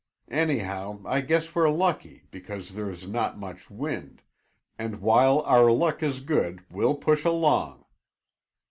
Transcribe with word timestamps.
Anyhow, 0.31 1.01
I 1.05 1.21
guess 1.21 1.53
we're 1.53 1.69
lucky 1.69 2.23
because 2.31 2.69
there's 2.73 3.07
not 3.07 3.37
much 3.37 3.69
wind, 3.69 4.23
and 4.79 4.99
while 4.99 5.41
our 5.41 5.71
luck 5.71 6.01
is 6.01 6.21
good 6.21 6.65
we'll 6.71 6.95
push 6.95 7.23
along." 7.23 7.85